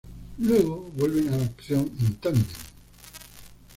[0.39, 2.43] Luego vuelven a la acción en tándem.